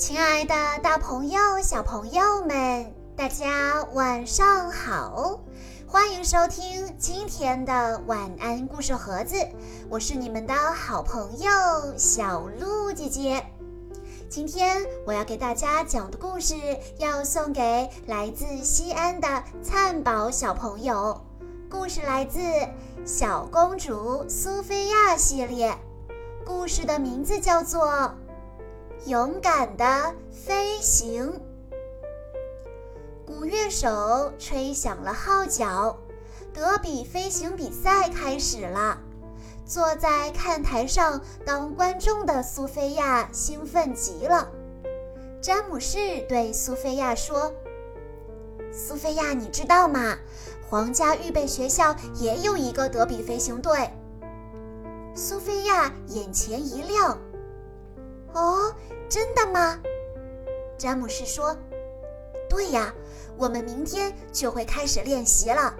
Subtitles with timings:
[0.00, 5.38] 亲爱的，大朋友、小朋友们，大家晚上好！
[5.86, 9.36] 欢迎收听今天的晚安故事盒子，
[9.90, 11.50] 我是你们的好朋友
[11.98, 13.44] 小鹿姐姐。
[14.30, 16.54] 今天我要给大家讲的故事，
[16.96, 21.20] 要送给来自西安的灿宝小朋友。
[21.70, 22.40] 故事来自
[23.04, 25.76] 《小公主苏菲亚》系列，
[26.46, 28.14] 故事的名字叫做。
[29.06, 31.40] 勇敢的飞行。
[33.26, 35.96] 鼓乐手吹响了号角，
[36.52, 38.98] 德比飞行比赛开始了。
[39.64, 44.50] 坐在看台上当观众的苏菲亚兴奋极了。
[45.40, 47.52] 詹姆士对苏菲亚说
[48.70, 50.18] ：“苏菲亚，你知道吗？
[50.68, 53.90] 皇家预备学校也有一个德比飞行队。”
[55.14, 57.18] 苏菲亚眼前一亮。
[58.32, 58.74] 哦，
[59.08, 59.78] 真的吗？
[60.78, 61.56] 詹姆士说
[62.48, 62.94] ：“对呀，
[63.36, 65.74] 我们明天就会开始练习了。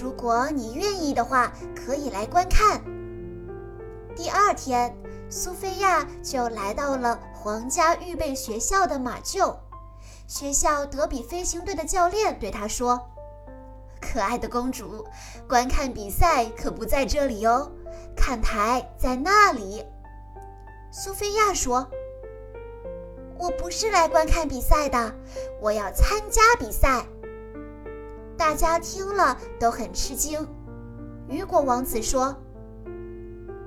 [0.00, 2.82] 如果你愿意的话，可以来观看。”
[4.14, 4.94] 第二天，
[5.30, 9.56] 苏菲亚就来到了皇家预备学校的马厩。
[10.26, 13.00] 学校德比飞行队的教练对她说
[14.00, 15.06] ：“可爱的公主，
[15.48, 17.70] 观看比赛可不在这里哦，
[18.16, 19.84] 看台在那里。”
[20.96, 21.88] 苏菲亚说
[23.36, 25.12] ：“我不是来观看比赛的，
[25.60, 27.04] 我要参加比赛。”
[28.38, 30.46] 大家听了都很吃惊。
[31.28, 32.36] 雨果王子说：“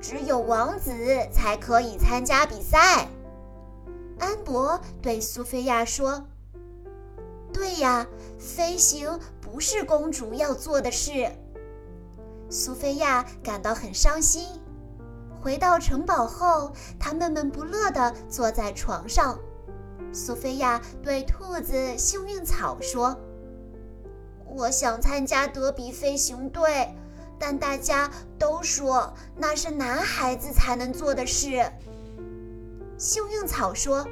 [0.00, 0.92] 只有王子
[1.32, 3.08] 才可以参加比赛。”
[4.20, 6.28] 安博对苏菲亚说
[7.52, 8.06] ：“对呀，
[8.38, 11.32] 飞行不是公主要做的事。”
[12.48, 14.46] 苏菲亚感到很伤心。
[15.42, 19.38] 回到城堡后，他闷闷不乐地坐在床上。
[20.12, 23.16] 苏菲亚对兔子幸运草说
[24.56, 26.94] ：“我想参加德比飞行队，
[27.38, 31.70] 但大家都说那是男孩子才能做的事。”
[32.98, 34.08] 幸运草说：“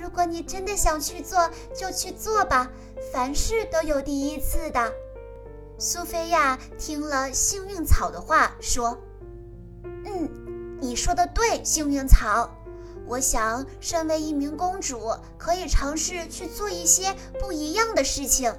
[0.00, 2.70] 如果你真的想去做，就去做吧。
[3.12, 4.92] 凡事都有第一次的。”
[5.78, 8.96] 苏菲亚听了幸运草的话，说。
[10.04, 12.50] 嗯，你说的对，幸运草。
[13.06, 18.54] 我想，身为一名公主，可以尝试去做一些不一样的事情。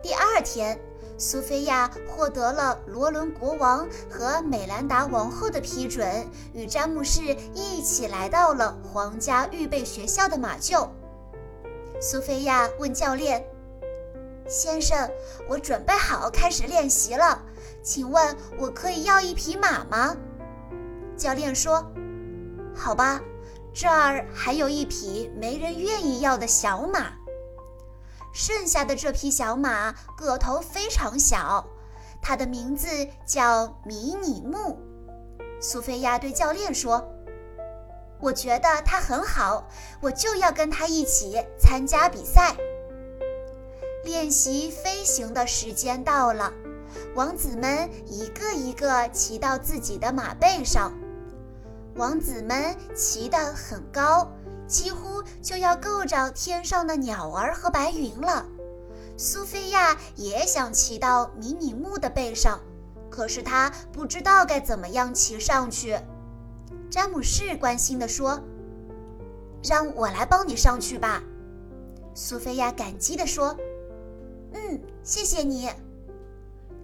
[0.00, 0.78] 第二天，
[1.18, 10.88] 苏菲亚获得了罗伦国王和美兰达王后的批准，与詹姆士一起来到了皇家预备学校的马厩。
[12.00, 13.44] 苏菲亚问教练
[14.46, 15.10] ：“先生，
[15.48, 17.42] 我准备好开始练习了。”
[17.84, 20.16] 请问我可以要一匹马吗？
[21.18, 21.84] 教练说
[22.74, 23.20] ：“好吧，
[23.74, 27.12] 这儿还有一匹没人愿意要的小马。
[28.32, 31.64] 剩下的这匹小马个头非常小，
[32.22, 32.88] 它的名字
[33.26, 34.78] 叫迷你木。”
[35.60, 37.06] 苏菲亚对教练说
[38.18, 39.68] ：“我觉得它很好，
[40.00, 42.56] 我就要跟它一起参加比赛。
[44.04, 46.50] 练习飞行的时间到了。”
[47.14, 50.92] 王子们一个一个骑到自己的马背上，
[51.96, 54.30] 王子们骑得很高，
[54.66, 58.44] 几乎就要够着天上的鸟儿和白云了。
[59.16, 62.60] 苏菲亚也想骑到迷你木的背上，
[63.08, 65.96] 可是她不知道该怎么样骑上去。
[66.90, 68.40] 詹姆士关心地说
[69.62, 71.22] ：“让我来帮你上去吧。”
[72.12, 73.56] 苏菲亚感激地说
[74.52, 75.70] ：“嗯，谢谢你。”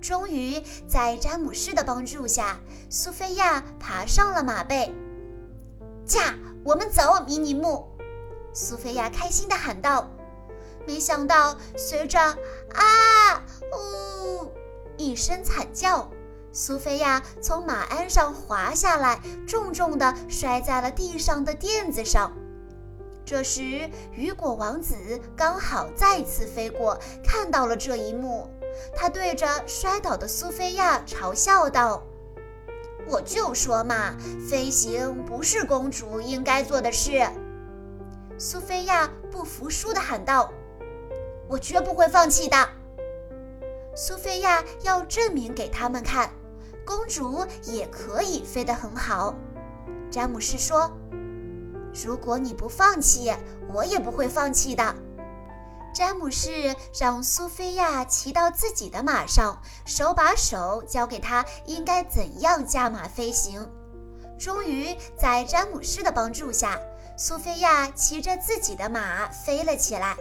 [0.01, 4.93] 终于在詹姆士的帮助下，苏菲亚爬上了马背。
[6.05, 6.35] 驾，
[6.65, 7.87] 我们走，迷你木！
[8.53, 10.09] 苏菲亚开心地喊道。
[10.87, 12.19] 没想到，随着
[12.75, 14.51] “啊呜”
[14.97, 16.11] 一声惨叫，
[16.53, 22.33] 苏菲亚从马鞍上滑下来，重重地摔在了地上的垫子上。
[23.25, 24.97] 这时，雨果王子
[25.37, 28.51] 刚好再次飞过，看到了这一幕。
[28.95, 32.03] 他对着摔倒的苏菲亚嘲笑道
[33.09, 34.17] ：“我就说嘛，
[34.49, 37.27] 飞行不是公主应该做的事。”
[38.39, 40.53] 苏菲亚不服输地喊道
[41.49, 42.57] ：“我绝不会放弃的！”
[43.95, 46.31] 苏菲亚要证明给他们看，
[46.85, 49.35] 公主也可以飞得很好。
[50.11, 50.91] 詹姆士说
[52.05, 53.33] ：“如果你不放弃，
[53.73, 54.95] 我也不会放弃的。”
[55.93, 63.69] 詹姆士让苏菲亚骑到自己的马上，手把手教给她应该怎样驾马飞行。
[64.39, 66.79] 终于，在詹姆士的帮助下，
[67.17, 70.17] 苏菲亚骑着自己的马飞了起来。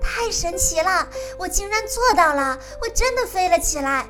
[0.00, 1.08] 太神奇了！
[1.38, 2.56] 我竟然做到了！
[2.80, 4.06] 我真的飞了起来！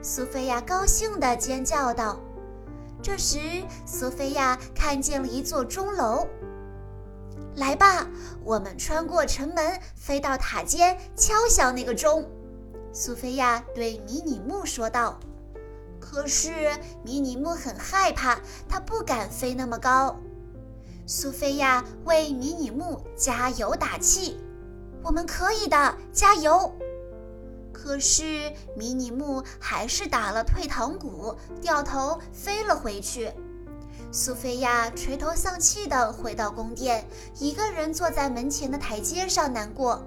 [0.00, 2.20] 苏菲亚高兴地尖叫道。
[3.02, 3.38] 这时，
[3.84, 6.28] 苏菲亚看见了一座钟楼。
[7.56, 8.06] 来吧，
[8.44, 12.30] 我们穿过城门，飞到塔尖，敲响那个钟。
[12.92, 15.18] 苏菲亚对迷你木说道。
[15.98, 16.50] 可是
[17.02, 18.38] 迷你木很害怕，
[18.68, 20.16] 他不敢飞那么高。
[21.06, 24.38] 苏菲亚为迷你木加油打气
[25.02, 26.70] ：“我们可以的，加油！”
[27.72, 33.32] 可是迷你木还是打了退堂鼓，掉头飞了回去。
[34.12, 37.06] 苏菲亚垂头丧气地回到宫殿，
[37.38, 40.02] 一个人坐在门前的台阶上难过。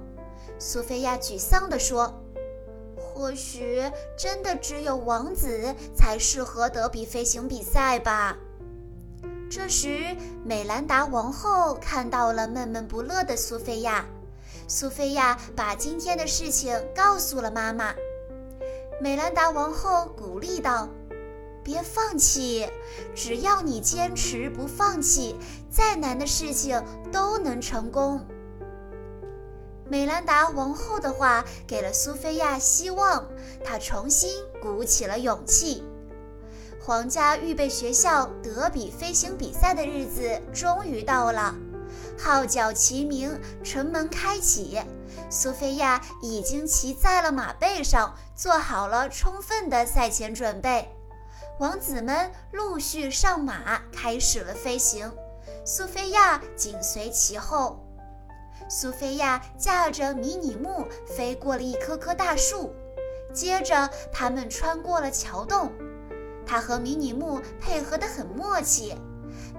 [0.58, 2.12] 苏菲亚沮丧地说
[2.98, 3.84] ：“或许
[4.18, 8.36] 真的只有王子才适合德比飞行比赛吧。”
[9.50, 14.06] 这时，美兰达王后看到了闷闷不乐的苏菲亚。
[14.68, 17.94] 苏菲亚把今天的事情告诉了妈妈。
[19.02, 20.88] 美兰达王后鼓励道。
[21.70, 22.68] 别放弃，
[23.14, 25.36] 只要你坚持不放弃，
[25.70, 28.26] 再难的事情都能成功。
[29.88, 33.24] 美兰达王后的话给了苏菲亚希望，
[33.64, 35.84] 她重新鼓起了勇气。
[36.82, 41.54] 皇家预备学校德比飞行比赛的日子终于到了，
[42.18, 44.82] 号角齐鸣，城门开启，
[45.30, 50.90] 苏菲亚已经骑在了马背上，做好了充分的赛前准备。
[51.60, 55.12] 王子们陆续上马，开始了飞行。
[55.66, 57.86] 苏菲亚紧随其后。
[58.70, 62.74] 苏菲亚驾着迷你木飞过了一棵棵大树，
[63.34, 65.70] 接着他们穿过了桥洞。
[66.46, 68.96] 她和迷你木配合得很默契，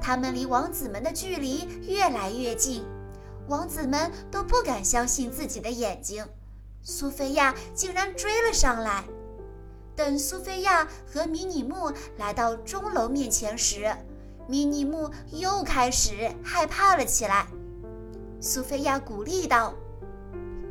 [0.01, 2.83] 他们离王子们的距离越来越近，
[3.47, 6.27] 王子们都不敢相信自己的眼睛。
[6.83, 9.05] 苏菲亚竟然追了上来。
[9.97, 13.95] 等苏菲亚和迷你木来到钟楼面前时，
[14.47, 17.47] 迷你木又开始害怕了起来。
[18.41, 19.75] 苏菲亚鼓励道：“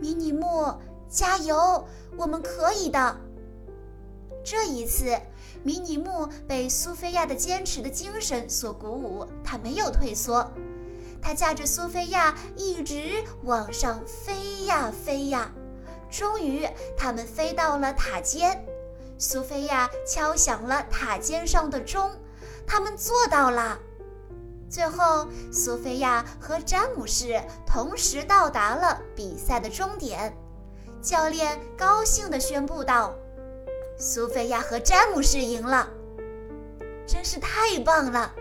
[0.01, 0.73] 迷你木，
[1.07, 1.87] 加油，
[2.17, 3.17] 我们可以的。”
[4.43, 5.15] 这一次，
[5.61, 10.49] 迷你木被苏菲亚的坚持的精神所鼓舞，他没有退缩，
[11.21, 15.51] 他驾着苏菲亚一直往上飞呀飞呀，
[16.09, 16.67] 终于，
[16.97, 18.65] 他们飞到了塔尖。
[19.21, 22.09] 苏菲亚敲响了塔尖上的钟，
[22.65, 23.77] 他们做到了。
[24.69, 27.37] 最后，苏菲亚和詹姆士
[27.67, 30.33] 同时到达了比赛的终点。
[31.01, 33.13] 教练高兴地宣布道
[33.99, 35.89] ：“苏菲亚和詹姆士赢了，
[37.05, 38.33] 真是太棒了！”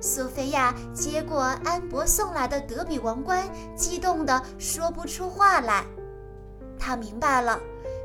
[0.00, 3.46] 苏菲亚接过安博送来的德比王冠，
[3.76, 5.84] 激动得说不出话来。
[6.78, 7.60] 她明白了。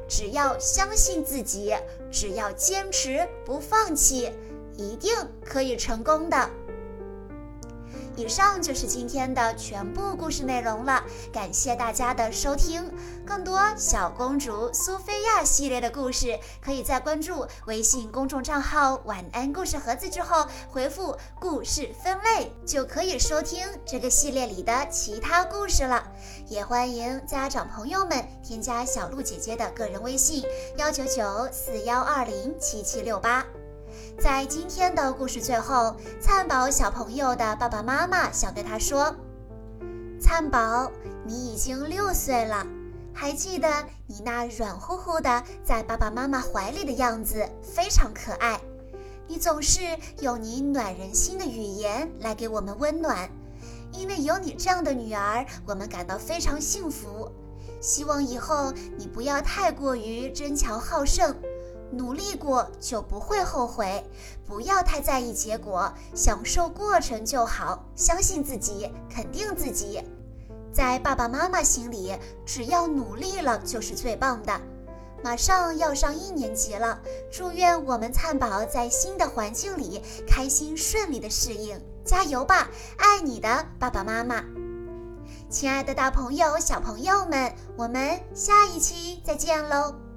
[0.09, 1.73] 只要相信自己，
[2.11, 4.31] 只要坚持不放弃，
[4.75, 5.13] 一定
[5.45, 6.49] 可以成功的。
[8.19, 11.01] 以上就是今天的全部故事内容了，
[11.31, 12.91] 感谢大家的收听。
[13.25, 26.05] 更多小公主苏菲亚系列的故事，可以在关注微信公众账号“晚安故事盒子”之后，回复“故事分类”，就可以收听这个系列里的其他故事了。
[26.49, 30.43] 也欢迎家长朋友们添加小鹿姐姐的个人微信：
[30.75, 33.45] 幺九九四幺二零七七六八。
[34.19, 39.15] 在今天的故事最后，灿宝小朋友的爸爸妈妈想对他说
[40.19, 40.91] ：“灿宝，
[41.25, 42.67] 你已经六岁了，
[43.13, 43.69] 还记得
[44.07, 48.59] 你那软乎乎的在爸爸妈妈怀里的样子，非常可爱。
[49.25, 49.79] 你总是
[50.19, 53.29] 用你暖人心的语言来给我们温暖，
[53.93, 57.31] 因为有你这样的女儿，我们感到非常幸福。
[57.79, 61.33] 希望以后你不要太过于争强好胜。”
[61.91, 64.03] 努力过就不会后悔，
[64.45, 67.83] 不要太在意结果，享受过程就好。
[67.95, 70.01] 相信自己，肯定自己，
[70.71, 74.61] 在爸爸妈妈心里，只要努力了就是最棒的。
[75.21, 76.97] 马上要上一年级了，
[77.29, 82.69] 祝愿我们灿宝在新的环境里开心顺利的适应，加油吧！
[82.97, 84.41] 爱你的爸爸妈妈，
[85.49, 90.08] 亲爱的大朋友、小朋友们，我们下一期再见喽！